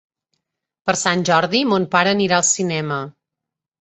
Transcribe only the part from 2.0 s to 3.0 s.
anirà al cinema.